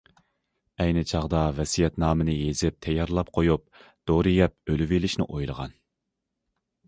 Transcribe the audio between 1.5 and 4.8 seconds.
ۋەسىيەتنامىنى يېزىپ تەييارلاپ قويۇپ دورا يەپ